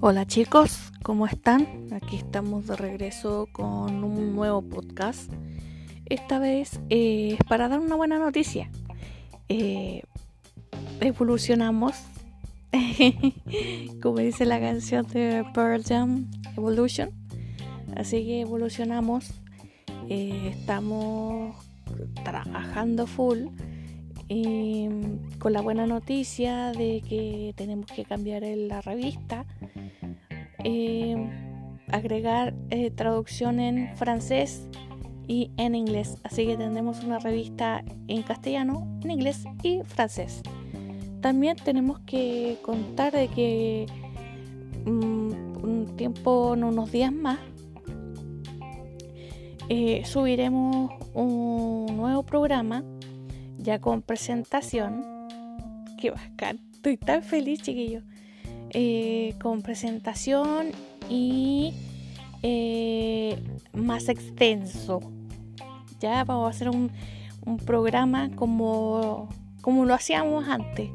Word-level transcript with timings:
Hola 0.00 0.26
chicos, 0.26 0.92
¿cómo 1.02 1.26
están? 1.26 1.88
Aquí 1.92 2.16
estamos 2.16 2.68
de 2.68 2.76
regreso 2.76 3.48
con 3.50 4.04
un 4.04 4.36
nuevo 4.36 4.62
podcast. 4.62 5.32
Esta 6.06 6.38
vez 6.38 6.80
eh, 6.88 7.36
es 7.38 7.44
para 7.48 7.68
dar 7.68 7.80
una 7.80 7.96
buena 7.96 8.18
noticia. 8.18 8.70
Eh, 9.48 10.02
evolucionamos, 11.00 11.94
como 14.02 14.18
dice 14.18 14.46
la 14.46 14.60
canción 14.60 15.04
de 15.08 15.44
Pearl 15.52 15.82
Jam, 15.82 16.30
Evolution. 16.56 17.10
Así 17.96 18.24
que 18.24 18.42
evolucionamos, 18.42 19.32
eh, 20.08 20.54
estamos 20.54 21.56
trabajando 22.22 23.06
full 23.08 23.48
y 24.28 24.88
con 25.38 25.52
la 25.52 25.62
buena 25.62 25.86
noticia 25.86 26.72
de 26.72 27.02
que 27.08 27.54
tenemos 27.56 27.86
que 27.86 28.04
cambiar 28.04 28.42
la 28.42 28.80
revista, 28.82 29.46
eh, 30.64 31.16
agregar 31.88 32.54
eh, 32.70 32.90
traducción 32.90 33.58
en 33.60 33.96
francés 33.96 34.68
y 35.26 35.50
en 35.56 35.74
inglés. 35.74 36.16
Así 36.24 36.46
que 36.46 36.56
tendremos 36.56 37.02
una 37.04 37.18
revista 37.18 37.84
en 38.06 38.22
castellano, 38.22 38.86
en 39.02 39.10
inglés 39.10 39.44
y 39.62 39.80
francés. 39.84 40.42
También 41.20 41.56
tenemos 41.56 41.98
que 42.00 42.58
contar 42.62 43.12
de 43.12 43.28
que 43.28 43.86
mm, 44.84 45.64
un 45.64 45.94
tiempo, 45.96 46.54
en 46.54 46.64
unos 46.64 46.92
días 46.92 47.12
más, 47.12 47.38
eh, 49.70 50.02
subiremos 50.04 50.92
un 51.14 51.96
nuevo 51.96 52.22
programa 52.22 52.84
ya 53.58 53.80
con 53.80 54.02
presentación. 54.02 55.04
Qué 56.00 56.10
bacán, 56.10 56.60
estoy 56.72 56.96
tan 56.96 57.22
feliz, 57.22 57.62
chiquillo. 57.62 58.02
Eh, 58.70 59.34
con 59.40 59.62
presentación 59.62 60.72
y 61.08 61.72
eh, 62.42 63.42
más 63.72 64.08
extenso. 64.08 65.00
Ya 66.00 66.22
vamos 66.24 66.46
a 66.46 66.50
hacer 66.50 66.68
un, 66.68 66.90
programa 67.64 68.30
como, 68.36 69.30
como 69.62 69.86
lo 69.86 69.94
hacíamos 69.94 70.48
antes. 70.48 70.90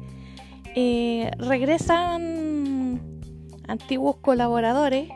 Eh, 0.76 1.32
regresan 1.36 3.00
antiguos 3.66 4.16
colaboradores, 4.16 5.08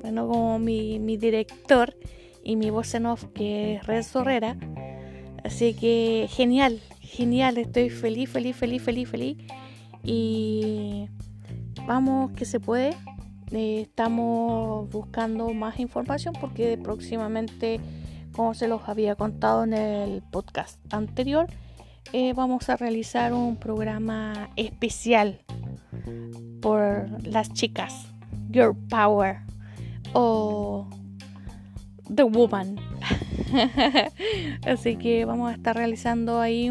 bueno, 0.00 0.26
como 0.26 0.58
mi, 0.58 0.98
mi 0.98 1.18
director 1.18 1.94
y 2.42 2.56
mi 2.56 2.70
voz 2.70 2.94
en 2.94 3.04
off, 3.04 3.24
que 3.34 3.74
es 3.74 3.86
Red 3.86 4.04
Sorrera. 4.04 4.56
Así 5.44 5.74
que 5.74 6.28
genial, 6.30 6.80
genial, 7.10 7.58
estoy 7.58 7.90
feliz, 7.90 8.30
feliz, 8.30 8.56
feliz, 8.56 8.82
feliz, 8.82 9.08
feliz. 9.08 9.36
Y 10.04 11.08
vamos 11.86 12.32
que 12.32 12.44
se 12.44 12.60
puede. 12.60 12.96
Eh, 13.50 13.82
estamos 13.82 14.88
buscando 14.90 15.52
más 15.52 15.80
información 15.80 16.34
porque 16.40 16.78
próximamente, 16.78 17.80
como 18.32 18.54
se 18.54 18.68
los 18.68 18.88
había 18.88 19.16
contado 19.16 19.64
en 19.64 19.74
el 19.74 20.22
podcast 20.22 20.78
anterior, 20.94 21.46
eh, 22.12 22.32
vamos 22.32 22.68
a 22.68 22.76
realizar 22.76 23.32
un 23.32 23.56
programa 23.56 24.50
especial 24.56 25.40
por 26.62 27.08
las 27.26 27.52
chicas, 27.52 28.06
Girl 28.50 28.76
Power 28.88 29.40
o 30.12 30.88
The 32.14 32.22
Woman. 32.22 32.76
Así 34.66 34.96
que 34.96 35.24
vamos 35.24 35.50
a 35.50 35.54
estar 35.54 35.76
realizando 35.76 36.40
ahí 36.40 36.70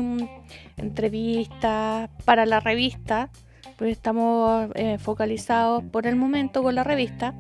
entrevistas 0.78 2.10
para 2.26 2.46
la 2.46 2.60
revista, 2.60 3.30
pues 3.78 3.92
estamos 3.92 4.70
eh, 4.76 4.98
focalizados 4.98 5.84
por 5.84 6.08
el 6.08 6.16
momento 6.16 6.64
con 6.64 6.76
la 6.76 6.84
revista. 6.84 7.34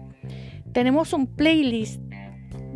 Tenemos 0.71 1.13
un 1.13 1.27
playlist, 1.27 2.01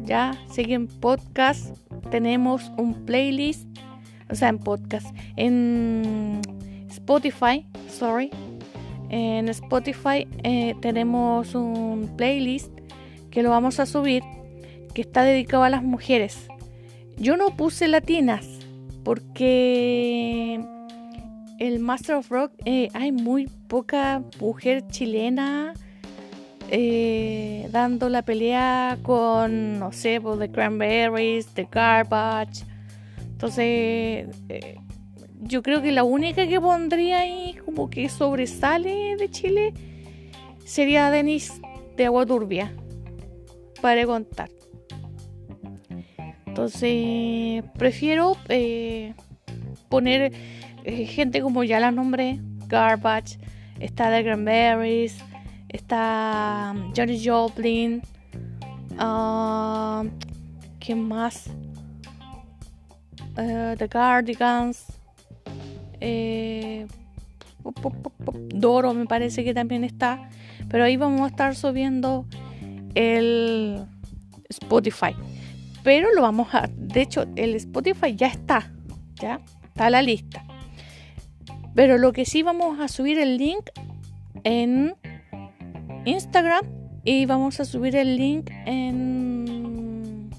ya, 0.03 0.34
siguen 0.52 0.88
podcast, 0.88 1.78
tenemos 2.09 2.72
un 2.78 3.06
playlist, 3.06 3.68
o 4.30 4.36
sea, 4.36 4.50
en 4.50 4.59
podcast, 4.59 5.16
en 5.36 6.42
Spotify, 6.90 7.68
sorry, 7.90 8.31
en 9.09 9.47
Spotify 9.50 10.28
eh, 10.44 10.75
tenemos 10.81 11.53
un 11.53 12.13
playlist 12.18 12.72
que 13.30 13.44
lo 13.44 13.52
vamos 13.52 13.80
a 13.80 13.86
subir 13.86 14.24
que 14.94 15.02
está 15.02 15.24
dedicado 15.24 15.64
a 15.64 15.70
las 15.70 15.84
mujeres. 15.84 16.48
Yo 17.18 17.38
no 17.38 17.56
puse 17.56 17.88
latinas 17.88 18.46
porque 19.04 20.59
el 21.59 21.80
Master 21.80 22.16
of 22.16 22.30
Rock 22.30 22.54
eh, 22.66 22.90
hay 22.94 23.12
muy 23.12 23.48
poca 23.68 24.24
mujer 24.40 24.86
chilena 24.88 25.74
eh, 26.70 27.68
dando 27.72 28.09
la 28.09 28.24
pelea 28.24 28.98
con, 29.04 29.80
no 29.80 29.92
sé, 29.92 30.20
pues, 30.20 30.40
The 30.40 30.50
Cranberries, 30.50 31.48
The 31.48 31.68
Garbage. 31.70 32.66
Entonces, 33.20 34.28
eh, 34.50 34.78
yo 35.42 35.62
creo 35.62 35.81
que 35.81 35.92
la 35.92 36.04
única 36.04 36.48
que 36.48 36.60
pondría 36.60 37.20
ahí 37.20 37.56
como 37.66 37.90
que 37.90 38.10
sobresale 38.10 39.16
de 39.18 39.30
Chile 39.30 39.74
sería 40.66 41.12
Denis 41.12 41.54
de 41.98 42.06
Agua 42.06 42.25
Turbia, 42.25 42.74
para 43.81 44.06
contar. 44.06 44.50
Entonces, 46.53 47.64
prefiero 47.80 48.38
eh, 48.47 49.16
poner 49.90 50.31
eh, 50.84 51.06
gente 51.08 51.41
como 51.41 51.64
ya 51.64 51.80
la 51.80 51.90
nombré, 51.90 52.40
Garbage, 52.68 53.40
está 53.80 54.12
The 54.12 54.24
Cranberries, 54.24 55.18
está 55.69 56.75
um, 56.75 56.94
Johnny 56.96 57.19
Joplin, 57.25 58.03
uh, 59.00 60.08
¿quién 60.80 61.08
más? 61.08 61.47
Uh, 63.36 63.75
The 63.75 63.90
Cardigans, 63.90 64.86
eh, 66.02 66.86
Doro 68.50 68.94
me 68.94 69.08
parece 69.08 69.44
que 69.44 69.56
también 69.56 69.84
está, 69.84 70.30
pero 70.69 70.84
ahí 70.84 70.97
vamos 70.97 71.22
a 71.22 71.28
estar 71.30 71.56
subiendo 71.56 72.28
el 72.94 73.88
Spotify 74.50 75.16
pero 75.84 76.14
lo 76.14 76.22
vamos 76.22 76.54
a, 76.54 76.70
de 76.76 77.02
hecho, 77.02 77.26
el 77.36 77.56
Spotify 77.56 78.16
ya 78.16 78.28
está, 78.28 78.72
ya 79.16 79.40
está 79.64 79.90
la 79.90 80.02
lista. 80.02 80.46
Pero 81.76 81.98
lo 81.98 82.14
que 82.14 82.26
sí 82.26 82.44
vamos 82.44 82.80
a 82.80 82.88
subir 82.88 83.20
el 83.20 83.38
link 83.38 83.70
en 84.44 84.96
Instagram 86.06 86.66
y 87.04 87.26
vamos 87.26 87.60
a 87.60 87.66
subir 87.66 87.96
el 87.96 88.16
link 88.16 88.50
en 88.66 90.30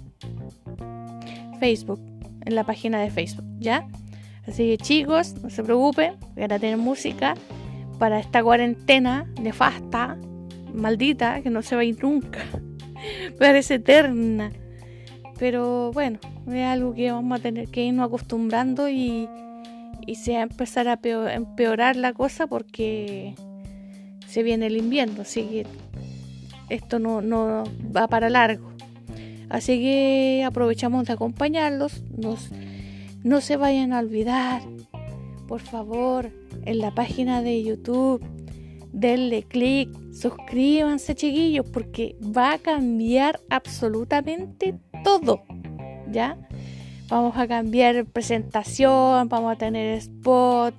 Facebook, 1.60 2.00
en 2.44 2.54
la 2.54 2.64
página 2.64 3.00
de 3.00 3.10
Facebook, 3.10 3.44
¿ya? 3.58 3.86
Así 4.46 4.68
que 4.70 4.78
chicos, 4.78 5.34
no 5.42 5.50
se 5.50 5.62
preocupen, 5.62 6.16
van 6.36 6.52
a 6.52 6.58
tener 6.58 6.76
música 6.76 7.34
para 7.98 8.18
esta 8.18 8.42
cuarentena 8.42 9.26
nefasta, 9.40 10.18
maldita, 10.72 11.42
que 11.42 11.50
no 11.50 11.62
se 11.62 11.74
va 11.74 11.82
a 11.82 11.84
ir 11.84 12.02
nunca. 12.02 12.40
Parece 13.38 13.74
eterna. 13.74 14.52
Pero 15.44 15.92
bueno, 15.92 16.20
es 16.48 16.64
algo 16.64 16.94
que 16.94 17.12
vamos 17.12 17.38
a 17.38 17.42
tener 17.42 17.68
que 17.68 17.84
irnos 17.84 18.06
acostumbrando 18.06 18.88
y, 18.88 19.28
y 20.06 20.14
se 20.14 20.32
va 20.32 20.38
a 20.38 20.42
empezar 20.44 20.88
a 20.88 20.98
empeorar 21.34 21.96
la 21.96 22.14
cosa 22.14 22.46
porque 22.46 23.34
se 24.26 24.42
viene 24.42 24.68
el 24.68 24.78
invierno, 24.78 25.20
así 25.20 25.42
que 25.42 25.66
esto 26.70 26.98
no, 26.98 27.20
no 27.20 27.64
va 27.94 28.08
para 28.08 28.30
largo. 28.30 28.70
Así 29.50 29.80
que 29.80 30.44
aprovechamos 30.46 31.04
de 31.04 31.12
acompañarlos. 31.12 32.02
Nos, 32.16 32.48
no 33.22 33.42
se 33.42 33.58
vayan 33.58 33.92
a 33.92 33.98
olvidar, 33.98 34.62
por 35.46 35.60
favor, 35.60 36.30
en 36.64 36.78
la 36.78 36.94
página 36.94 37.42
de 37.42 37.62
YouTube, 37.62 38.24
denle 38.94 39.42
click, 39.42 39.90
suscríbanse 40.10 41.14
chiquillos, 41.14 41.66
porque 41.68 42.16
va 42.34 42.54
a 42.54 42.58
cambiar 42.58 43.40
absolutamente 43.50 44.78
todo, 45.04 45.44
¿ya? 46.10 46.36
Vamos 47.08 47.36
a 47.36 47.46
cambiar 47.46 48.06
presentación, 48.06 49.28
vamos 49.28 49.52
a 49.52 49.56
tener 49.56 49.98
spot, 49.98 50.74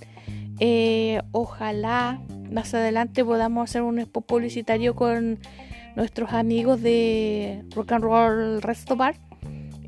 eh, 0.59 1.21
ojalá 1.31 2.19
más 2.51 2.73
adelante 2.73 3.23
podamos 3.23 3.69
hacer 3.69 3.81
un 3.81 3.99
spot 3.99 4.25
publicitario 4.25 4.95
con 4.95 5.39
nuestros 5.95 6.33
amigos 6.33 6.81
de 6.81 7.63
Rock 7.75 7.93
and 7.93 8.03
Roll 8.03 8.61
Resto 8.61 8.95
Bar 8.95 9.15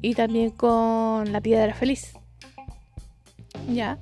y 0.02 0.14
también 0.14 0.52
con 0.52 1.32
La 1.32 1.42
Piedra 1.42 1.74
Feliz. 1.74 2.14
Ya, 3.74 3.98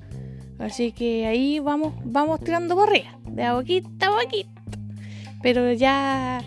así 0.58 0.92
que 0.92 1.26
ahí 1.26 1.58
vamos, 1.58 1.94
vamos 2.04 2.40
tirando 2.40 2.76
barreras 2.76 3.14
de 3.24 3.44
a 3.44 3.54
poquito 3.54 3.88
a 4.06 4.22
poquito. 4.22 4.50
Pero 5.42 5.72
ya 5.72 6.40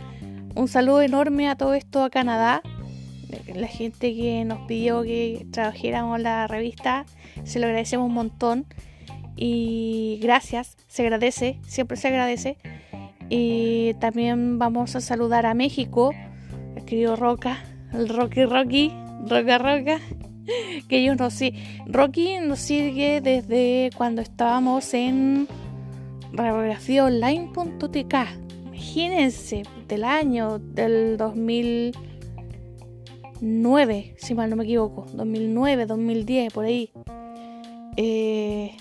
un 0.56 0.68
saludo 0.68 1.02
enorme 1.02 1.50
a 1.50 1.56
todo 1.56 1.74
esto 1.74 2.04
a 2.04 2.10
Canadá, 2.10 2.62
la 3.54 3.68
gente 3.68 4.16
que 4.16 4.44
nos 4.46 4.60
pidió 4.68 5.04
que 5.04 5.46
trabajáramos 5.52 6.20
la 6.20 6.48
revista, 6.48 7.06
se 7.44 7.60
lo 7.60 7.66
agradecemos 7.68 8.08
un 8.08 8.14
montón. 8.14 8.66
Y 9.36 10.20
gracias, 10.22 10.78
se 10.88 11.04
agradece, 11.04 11.60
siempre 11.66 11.98
se 11.98 12.10
agradece. 12.10 12.58
Y 13.30 13.94
también 13.96 14.60
vamos 14.60 14.96
a 14.96 15.02
saludar 15.02 15.46
a 15.46 15.54
México, 15.54 16.14
el 16.76 16.84
querido 16.84 17.16
Roca, 17.16 17.64
el 17.94 18.10
Rocky 18.10 18.46
Rocky, 18.46 18.92
Roca 19.28 19.58
Roca, 19.58 20.00
que 20.90 20.98
ellos 20.98 21.18
nos 21.18 21.34
siguen. 21.34 21.62
Rocky 21.86 22.40
nos 22.40 22.60
sigue 22.60 23.22
desde 23.22 23.92
cuando 23.96 24.22
estábamos 24.22 24.94
en 24.94 25.48
radiografiaonline.tk. 26.34 28.16
Imagínense, 28.66 29.64
del 29.88 30.04
año 30.04 30.60
del 30.60 31.18
2009, 33.40 34.16
si 34.18 34.36
mal 34.36 34.50
no 34.50 34.58
me 34.58 34.66
equivoco, 34.66 35.06
2009, 35.14 35.86
2010, 35.86 36.54
por 36.54 36.66
ahí. 36.66 36.92
Eh, 37.96 38.76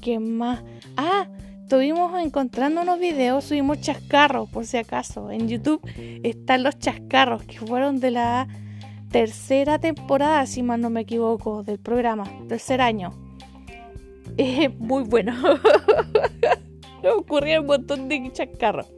¿Qué 0.00 0.18
más? 0.18 0.64
Ah, 0.96 1.28
estuvimos 1.62 2.20
encontrando 2.20 2.82
unos 2.82 2.98
videos, 2.98 3.44
subimos 3.44 3.80
chascarros, 3.80 4.50
por 4.50 4.66
si 4.66 4.78
acaso. 4.78 5.30
En 5.30 5.48
YouTube 5.48 5.80
están 6.24 6.64
los 6.64 6.76
chascarros 6.80 7.44
que 7.44 7.58
fueron 7.60 8.00
de 8.00 8.10
la 8.10 8.48
tercera 9.10 9.78
temporada, 9.78 10.44
si 10.46 10.64
mal 10.64 10.80
no 10.80 10.90
me 10.90 11.02
equivoco, 11.02 11.62
del 11.62 11.78
programa, 11.78 12.24
tercer 12.48 12.80
año. 12.80 13.12
Es 14.36 14.76
muy 14.80 15.04
bueno. 15.04 15.32
me 17.02 17.10
ocurrieron 17.10 17.64
un 17.64 17.68
montón 17.68 18.08
de 18.08 18.32
chascarros. 18.32 18.90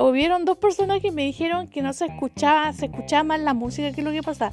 Hubieron 0.00 0.44
dos 0.44 0.58
personas 0.58 1.00
que 1.00 1.12
me 1.12 1.24
dijeron 1.24 1.68
que 1.68 1.80
no 1.82 1.92
se 1.92 2.06
escuchaba, 2.06 2.72
se 2.72 2.86
escuchaba 2.86 3.22
más 3.22 3.40
la 3.40 3.54
música 3.54 3.92
que 3.92 4.02
lo 4.02 4.10
que 4.10 4.22
pasaba. 4.22 4.52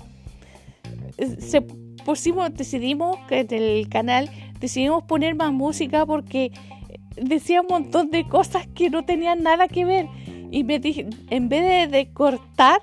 Se 1.40 1.62
pusimos, 1.62 2.54
decidimos 2.54 3.18
que 3.28 3.40
en 3.40 3.52
el 3.52 3.90
canal 3.90 4.30
decidimos 4.60 5.04
poner 5.04 5.36
más 5.36 5.52
música 5.52 6.06
porque 6.06 6.52
decía 7.16 7.62
un 7.62 7.68
montón 7.68 8.12
de 8.12 8.28
cosas 8.28 8.68
que 8.68 8.90
no 8.90 9.04
tenían 9.04 9.44
nada 9.44 9.68
que 9.68 9.86
ver. 9.86 10.08
Y 10.52 10.64
me 10.64 10.80
dije, 10.80 11.08
en 11.30 11.50
vez 11.50 11.90
de, 11.90 12.12
cortar 12.14 12.80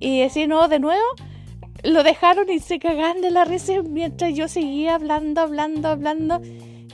y 0.00 0.20
decir 0.20 0.48
no 0.48 0.68
de 0.68 0.80
nuevo, 0.80 1.04
lo 1.82 2.02
dejaron 2.02 2.50
y 2.50 2.58
se 2.58 2.78
cagaban 2.78 3.20
de 3.20 3.30
la 3.30 3.44
risa 3.44 3.82
mientras 3.82 4.34
yo 4.34 4.48
seguía 4.48 4.96
hablando, 4.96 5.40
hablando, 5.40 5.88
hablando. 5.88 6.42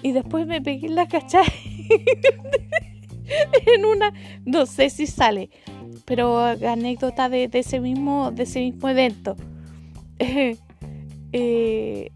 Y 0.02 0.12
después 0.12 0.46
me 0.46 0.60
pegué 0.60 0.86
en 0.86 0.94
la 0.94 1.08
cachai 1.08 1.44
en 3.66 3.84
una, 3.84 4.12
no 4.44 4.66
sé 4.66 4.90
si 4.90 5.06
sale, 5.06 5.50
pero 6.04 6.38
anécdota 6.38 7.28
de, 7.28 7.48
ese 7.52 7.80
mismo, 7.80 8.30
de 8.30 8.42
ese 8.44 8.60
mismo 8.60 8.88
evento. 8.88 9.36
eh, 11.32 12.12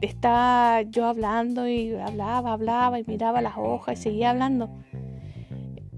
estaba 0.00 0.82
yo 0.82 1.06
hablando 1.06 1.68
y 1.68 1.94
hablaba, 1.94 2.52
hablaba 2.52 2.98
y 2.98 3.04
miraba 3.04 3.40
las 3.40 3.54
hojas 3.56 3.98
y 3.98 4.02
seguía 4.02 4.30
hablando. 4.30 4.70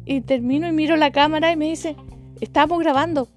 Y 0.04 0.22
termino 0.22 0.68
y 0.68 0.72
miro 0.72 0.96
la 0.96 1.10
cámara 1.10 1.52
y 1.52 1.56
me 1.56 1.66
dice, 1.66 1.96
estamos 2.40 2.78
grabando. 2.78 3.28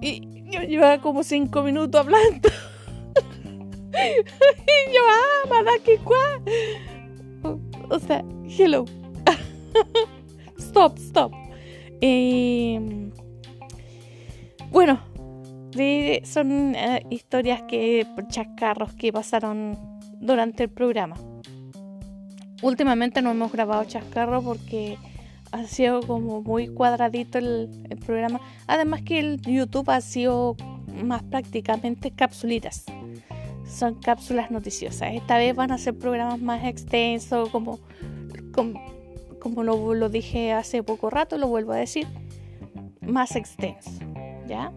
Y 0.00 0.50
yo 0.50 0.60
llevaba 0.62 1.00
como 1.00 1.22
cinco 1.22 1.62
minutos 1.62 2.00
hablando. 2.00 2.48
y 3.94 4.92
yo, 4.92 5.00
ah, 5.08 5.48
madaki 5.48 5.92
O, 7.42 7.58
o 7.94 7.98
sea, 7.98 8.24
hello. 8.58 8.84
Stop, 10.72 10.98
stop. 10.98 11.32
Eh, 12.00 13.10
bueno, 14.70 15.00
son 16.24 16.74
eh, 16.74 17.06
historias 17.10 17.62
que, 17.68 18.06
chascarros 18.28 18.94
que 18.94 19.12
pasaron 19.12 19.78
durante 20.18 20.64
el 20.64 20.70
programa. 20.70 21.16
Últimamente 22.62 23.20
no 23.20 23.32
hemos 23.32 23.52
grabado 23.52 23.84
chascarros 23.84 24.42
porque 24.42 24.96
ha 25.50 25.64
sido 25.64 26.00
como 26.00 26.40
muy 26.40 26.68
cuadradito 26.68 27.36
el, 27.36 27.68
programa. 28.06 28.40
Además 28.66 29.02
que 29.02 29.18
el 29.18 29.42
YouTube 29.42 29.90
ha 29.90 30.00
sido 30.00 30.56
más 31.04 31.22
prácticamente 31.22 32.12
capsulitas. 32.12 32.86
Son 33.66 33.94
cápsulas 33.96 34.50
noticiosas. 34.50 35.12
Esta 35.12 35.36
vez 35.36 35.54
van 35.54 35.70
a 35.70 35.78
ser 35.78 35.98
programas 35.98 36.40
más 36.40 36.64
extensos, 36.64 37.50
como, 37.50 37.78
como, 38.52 38.80
como 39.42 39.64
lo, 39.64 39.94
lo 39.94 40.08
dije 40.08 40.52
hace 40.52 40.84
poco 40.84 41.10
rato, 41.10 41.36
lo 41.36 41.48
vuelvo 41.48 41.72
a 41.72 41.76
decir, 41.76 42.06
más 43.00 43.34
extenso. 43.34 43.90
¿Ya? 44.46 44.72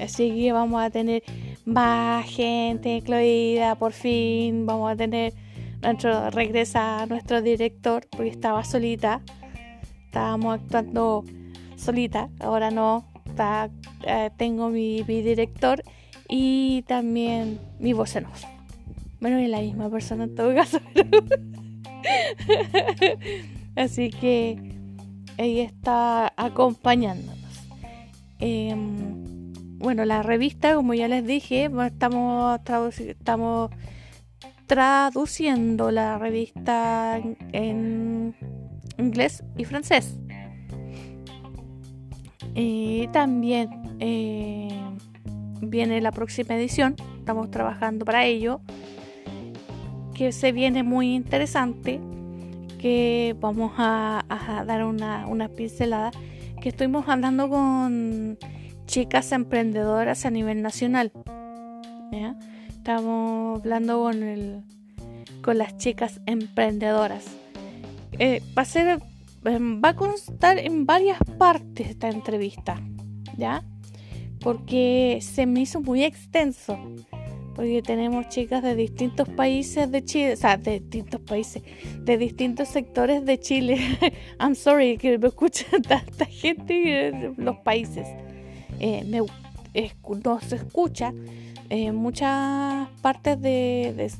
Así 0.00 0.34
que 0.34 0.52
vamos 0.52 0.82
a 0.82 0.90
tener 0.90 1.22
más 1.64 2.28
gente 2.28 2.96
incluida, 2.96 3.76
por 3.76 3.92
fin 3.92 4.66
vamos 4.66 4.90
a 4.90 4.96
tener 4.96 5.32
nuestro 5.82 6.30
regresa 6.30 7.06
nuestro 7.06 7.40
director 7.40 8.04
porque 8.10 8.30
estaba 8.30 8.64
solita. 8.64 9.20
Estábamos 10.06 10.60
actuando 10.60 11.24
solita, 11.76 12.28
ahora 12.40 12.72
no. 12.72 13.04
Eh, 14.06 14.30
tengo 14.36 14.70
mi, 14.70 15.02
director 15.02 15.82
y 16.28 16.82
también 16.82 17.60
mi 17.78 17.92
voz 17.92 18.16
en. 18.16 18.26
Bueno, 19.20 19.38
es 19.38 19.48
la 19.48 19.60
misma 19.60 19.88
persona 19.88 20.24
en 20.24 20.34
todo 20.34 20.52
caso. 20.54 20.80
Así 23.80 24.10
que 24.10 24.58
ella 25.38 25.62
está 25.62 26.34
acompañándonos. 26.36 27.38
Em, 28.38 29.54
bueno, 29.78 30.04
la 30.04 30.22
revista, 30.22 30.74
como 30.74 30.92
ya 30.92 31.08
les 31.08 31.26
dije, 31.26 31.70
estamos, 31.86 32.60
estamos 32.98 33.70
traduciendo 34.66 35.90
la 35.90 36.18
revista 36.18 37.22
en 37.52 38.34
inglés 38.98 39.42
y 39.56 39.64
francés. 39.64 40.14
Y 42.54 43.08
también 43.12 43.96
eh, 43.98 44.68
viene 45.62 46.02
la 46.02 46.12
próxima 46.12 46.54
edición, 46.54 46.96
estamos 47.16 47.50
trabajando 47.50 48.04
para 48.04 48.26
ello, 48.26 48.60
que 50.14 50.32
se 50.32 50.52
viene 50.52 50.82
muy 50.82 51.14
interesante, 51.14 51.98
que 52.80 53.36
vamos 53.38 53.72
a, 53.76 54.24
dar 54.66 54.84
una, 54.84 55.26
una 55.26 55.48
pincelada, 55.50 56.12
que 56.62 56.70
estuvimos 56.70 57.06
hablando 57.08 57.50
con 57.50 58.38
chicas 58.86 59.32
emprendedoras 59.32 60.24
a 60.24 60.30
nivel 60.30 60.62
nacional. 60.62 61.12
Estamos 62.70 63.60
hablando 63.60 64.00
con, 64.00 64.22
el, 64.22 64.62
con 65.42 65.58
las 65.58 65.76
chicas 65.76 66.22
emprendedoras. 66.24 67.26
Eh, 68.18 68.42
va 68.56 68.62
a 68.62 69.50
em, 69.50 69.82
va 69.84 69.90
a 69.90 69.96
constar 69.96 70.58
en 70.58 70.86
varias 70.86 71.18
partes 71.38 71.90
esta 71.90 72.08
entrevista, 72.08 72.80
¿ya? 73.36 73.62
Porque 74.40 75.18
se 75.20 75.44
me 75.44 75.60
hizo 75.60 75.82
muy 75.82 76.02
extenso. 76.02 76.78
Porque 77.54 77.82
tenemos 77.82 78.28
chicas 78.28 78.62
de 78.62 78.74
distintos 78.74 79.28
países 79.28 79.90
de 79.90 80.04
Chile, 80.04 80.32
o 80.34 80.36
sea, 80.36 80.56
de 80.56 80.80
distintos 80.80 81.20
países, 81.20 81.62
de 81.98 82.16
distintos 82.16 82.68
sectores 82.68 83.24
de 83.24 83.38
Chile. 83.38 83.78
I'm 84.40 84.54
sorry 84.54 84.96
que 84.96 85.18
me 85.18 85.28
escuchen 85.28 85.82
tanta 85.88 86.26
gente 86.26 87.08
en 87.08 87.34
los 87.36 87.56
países. 87.58 88.06
Eh, 88.78 89.04
nos 89.04 90.52
escucha 90.52 91.12
en 91.68 91.94
muchas 91.94 92.88
partes 93.00 93.40
de, 93.40 94.10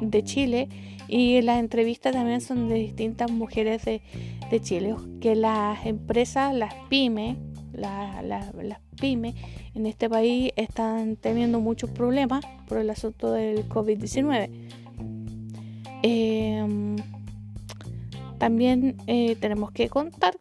de, 0.00 0.24
Chile 0.24 0.68
y 1.08 1.42
las 1.42 1.58
entrevistas 1.60 2.12
también 2.12 2.40
son 2.40 2.68
de 2.68 2.76
distintas 2.76 3.30
mujeres 3.30 3.84
de, 3.84 4.00
Chile, 4.60 4.94
que 5.20 5.34
las 5.34 5.84
empresas, 5.84 6.54
las 6.54 6.74
pymes, 6.88 7.36
las 7.76 8.80
pymes 9.00 9.34
en 9.74 9.86
este 9.86 10.08
país 10.08 10.52
están 10.56 11.16
teniendo 11.16 11.60
muchos 11.60 11.90
problemas 11.90 12.44
por 12.68 12.78
el 12.78 12.90
asunto 12.90 13.32
del 13.32 13.68
COVID-19. 13.68 14.50
Em, 16.02 16.96
también 18.38 18.96
eh, 19.06 19.36
tenemos 19.40 19.70
que 19.72 19.88
contar 19.88 20.36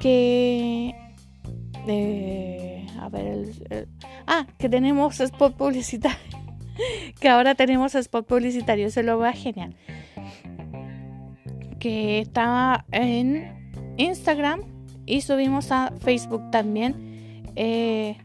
que 0.00 0.94
a 2.98 3.08
ver, 3.08 3.88
ah, 4.26 4.46
que 4.58 4.68
tenemos 4.68 5.20
spot 5.20 5.56
publicitario. 5.56 6.18
que 7.20 7.28
ahora 7.28 7.54
tenemos 7.54 7.94
spot 7.94 8.26
publicitario, 8.26 8.86
eso 8.86 9.02
lo 9.02 9.18
va 9.18 9.32
genial. 9.32 9.74
Que 11.78 12.20
está 12.20 12.84
en 12.92 13.74
Instagram 13.96 14.62
y 15.10 15.20
subimos 15.22 15.72
a 15.72 15.92
Facebook 16.00 16.50
también 16.50 17.42
eh, 17.56 18.16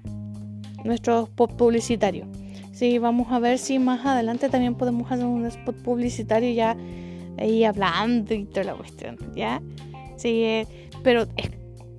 nuestro 0.84 1.24
spot 1.24 1.56
publicitario. 1.56 2.27
Sí, 2.72 3.00
vamos 3.00 3.32
a 3.32 3.39
ver 3.39 3.58
si 3.58 3.80
más 3.80 4.06
adelante 4.06 4.50
también 4.50 4.75
podemos 4.75 5.12
hacer 5.12 5.25
un 5.25 5.46
spot 5.46 5.75
publicitario 5.82 6.54
ya 6.54 6.77
ahí 7.38 7.63
hablando 7.63 8.34
y 8.34 8.46
toda 8.46 8.65
la 8.65 8.75
cuestión, 8.75 9.18
¿ya? 9.36 9.62
Sí, 10.18 10.44
eh, 10.44 10.68
pero 11.04 11.25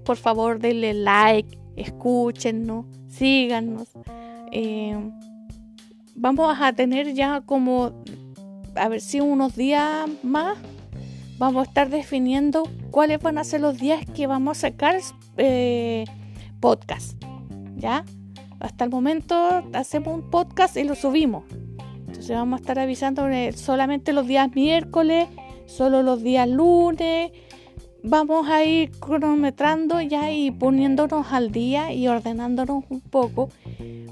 por 0.05 0.16
favor 0.16 0.61
denle 0.61 0.95
like, 0.95 1.59
escúchenos, 1.76 2.87
síganos. 3.09 3.88
Eh, 4.52 4.97
vamos 6.14 6.57
a 6.61 6.73
tener 6.73 7.12
ya 7.14 7.40
como 7.40 7.93
a 8.76 8.88
ver 8.88 9.00
si 9.00 9.21
unos 9.21 9.57
días 9.57 10.09
más 10.23 10.57
vamos 11.38 11.66
a 11.66 11.69
estar 11.69 11.90
definiendo 11.90 12.64
cuáles 12.90 13.21
van 13.21 13.38
a 13.38 13.45
ser 13.45 13.61
los 13.61 13.78
días 13.78 14.05
que 14.14 14.26
vamos 14.26 14.59
a 14.59 14.61
sacar 14.62 14.97
eh, 15.37 16.05
podcast. 16.61 17.23
¿Ya? 17.76 18.05
Hasta 18.61 18.85
el 18.85 18.90
momento 18.90 19.64
hacemos 19.75 20.14
un 20.14 20.31
podcast 20.31 20.76
y 20.76 20.85
lo 20.85 20.95
subimos. 20.95 21.45
Entonces 22.07 22.31
vamos 22.31 22.59
a 22.59 22.61
estar 22.62 22.78
avisando 22.78 23.26
solamente 23.55 24.12
los 24.12 24.26
días 24.26 24.55
miércoles, 24.55 25.28
solo 25.66 26.02
los 26.02 26.23
días 26.23 26.49
lunes. 26.49 27.33
Vamos 28.02 28.49
a 28.49 28.64
ir 28.64 28.93
cronometrando 28.93 30.00
ya 30.00 30.31
y 30.31 30.50
poniéndonos 30.52 31.33
al 31.33 31.50
día 31.50 31.93
y 31.93 32.09
ordenándonos 32.09 32.85
un 32.88 33.00
poco 33.00 33.50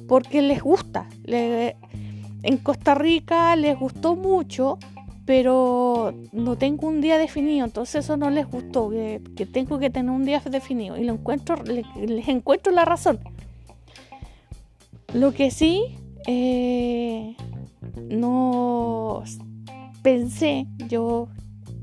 porque 0.09 0.43
les 0.43 0.63
gusta. 0.63 1.09
en 1.27 2.59
Costa 2.59 2.95
Rica 2.95 3.57
les 3.57 3.79
gustó 3.79 4.17
mucho 4.17 4.79
pero 5.27 6.15
no 6.33 6.57
tengo 6.57 6.87
un 6.87 7.01
día 7.01 7.19
definido, 7.19 7.65
entonces 7.65 8.05
eso 8.05 8.17
no 8.17 8.31
les 8.31 8.47
gustó, 8.47 8.91
que, 8.91 9.21
tengo 9.53 9.79
que 9.79 9.91
tener 9.91 10.11
un 10.11 10.25
día 10.25 10.41
definido 10.41 10.99
y 10.99 11.05
lo 11.05 11.15
encuentro, 11.15 11.63
les, 11.65 12.29
encuentro 12.29 12.73
la 12.73 12.85
razón. 12.85 13.21
Lo 15.15 15.33
que 15.33 15.51
sí, 15.51 15.97
eh, 16.27 17.37
no 18.11 19.23
pensé, 20.03 20.67
yo 20.89 21.29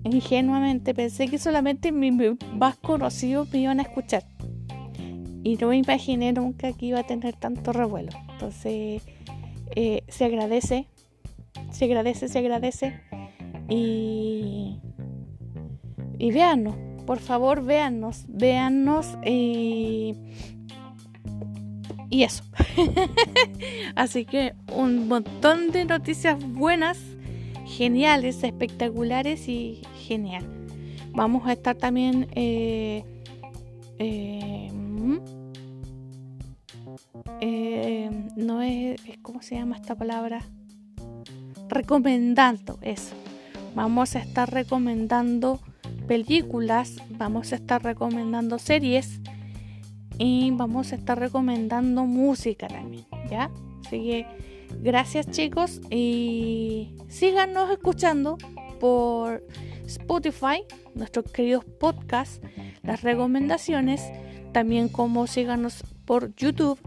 ingenuamente 0.03 0.93
pensé 0.93 1.27
que 1.27 1.39
solamente 1.39 1.91
mis 1.91 2.13
más 2.53 2.75
conocidos 2.75 3.51
me 3.51 3.59
iban 3.59 3.79
a 3.79 3.83
escuchar. 3.83 4.23
Y 5.43 5.55
no 5.55 5.69
me 5.69 5.77
imaginé 5.77 6.33
nunca 6.33 6.71
que 6.73 6.87
iba 6.87 6.99
a 6.99 7.03
tener 7.03 7.35
tanto 7.35 7.73
revuelo. 7.73 8.11
Entonces, 8.33 9.01
eh, 9.75 10.03
se 10.07 10.25
agradece, 10.25 10.87
se 11.71 11.85
agradece, 11.85 12.27
se 12.27 12.37
agradece 12.37 13.01
y, 13.71 14.81
y 16.19 16.31
por 17.05 17.19
favor 17.19 17.63
véannos, 17.63 18.25
véannos 18.27 19.17
y, 19.25 20.13
y 22.09 22.23
eso. 22.23 22.43
Así 23.95 24.25
que 24.25 24.53
un 24.75 25.07
montón 25.07 25.71
de 25.71 25.85
noticias 25.85 26.37
buenas, 26.43 26.99
geniales, 27.65 28.43
espectaculares 28.43 29.47
y 29.47 29.81
genial. 30.05 30.45
Vamos 31.13 31.47
a 31.47 31.53
estar 31.53 31.75
también... 31.75 32.27
Eh, 32.35 33.05
eh, 33.99 34.69
eh, 37.39 38.09
no 38.35 38.61
es, 38.61 38.99
¿cómo 39.21 39.41
se 39.41 39.55
llama 39.55 39.77
esta 39.77 39.95
palabra? 39.95 40.41
Recomendando 41.69 42.77
eso 42.81 43.15
Vamos 43.75 44.15
a 44.15 44.19
estar 44.19 44.51
recomendando 44.51 45.59
películas, 46.07 46.97
vamos 47.11 47.53
a 47.53 47.55
estar 47.55 47.81
recomendando 47.81 48.59
series 48.59 49.21
y 50.17 50.51
vamos 50.51 50.91
a 50.91 50.95
estar 50.95 51.17
recomendando 51.17 52.05
música 52.05 52.67
también, 52.67 53.05
¿ya? 53.29 53.49
Así 53.85 54.03
que 54.03 54.27
gracias 54.81 55.31
chicos 55.31 55.81
y 55.89 56.95
síganos 57.07 57.71
escuchando 57.71 58.37
por 58.79 59.45
Spotify, 59.85 60.63
nuestros 60.95 61.31
queridos 61.31 61.63
podcasts, 61.63 62.41
las 62.83 63.03
recomendaciones, 63.03 64.01
también 64.51 64.89
como 64.89 65.27
síganos 65.27 65.83
por 66.05 66.35
YouTube, 66.35 66.77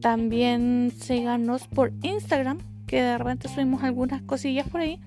también 0.00 0.92
síganos 0.98 1.68
por 1.68 1.92
Instagram, 2.02 2.58
que 2.86 3.02
de 3.02 3.18
repente 3.18 3.48
subimos 3.48 3.84
algunas 3.84 4.22
cosillas 4.22 4.68
por 4.68 4.80
ahí 4.80 5.00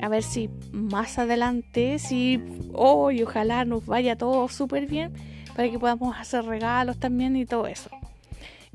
a 0.00 0.08
ver 0.08 0.22
si 0.22 0.50
más 0.72 1.18
adelante, 1.18 1.98
si 1.98 2.40
hoy 2.72 3.22
ojalá 3.22 3.64
nos 3.64 3.86
vaya 3.86 4.16
todo 4.16 4.48
súper 4.48 4.86
bien 4.86 5.12
para 5.54 5.70
que 5.70 5.78
podamos 5.78 6.16
hacer 6.16 6.44
regalos 6.44 6.98
también 6.98 7.36
y 7.36 7.46
todo 7.46 7.66
eso. 7.66 7.90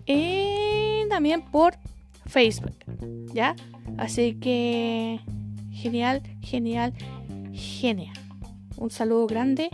Y 0.06 1.08
también 1.10 1.42
por 1.42 1.76
Facebook, 2.28 2.76
¿ya? 3.34 3.56
Así 3.98 4.36
que 4.36 5.20
genial, 5.72 6.22
genial, 6.42 6.94
genial. 7.54 8.16
Un 8.78 8.92
saludo 8.92 9.26
grande 9.28 9.70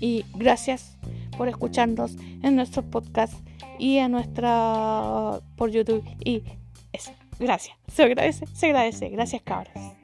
y 0.00 0.24
gracias 0.34 0.96
por 1.36 1.48
escucharnos 1.48 2.16
en 2.42 2.56
nuestro 2.56 2.82
podcast 2.82 3.34
y 3.78 3.96
en 3.96 4.12
nuestra 4.12 5.40
por 5.56 5.70
YouTube 5.70 6.04
y 6.24 6.42
eso. 6.92 7.12
Gracias. 7.38 7.76
Se 7.88 8.02
agradece, 8.02 8.46
se 8.52 8.66
agradece. 8.66 9.08
Gracias, 9.08 9.40
cabros. 9.42 9.99